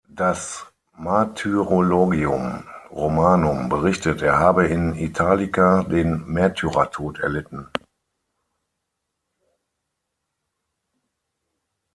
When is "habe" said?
4.39-4.65